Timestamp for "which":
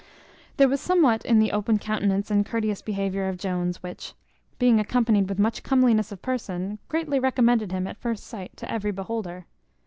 3.83-4.13